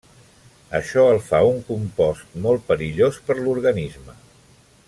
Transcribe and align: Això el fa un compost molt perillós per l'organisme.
Això 0.77 1.03
el 1.09 1.19
fa 1.27 1.41
un 1.51 1.61
compost 1.69 2.35
molt 2.47 2.67
perillós 2.73 3.23
per 3.29 3.41
l'organisme. 3.43 4.21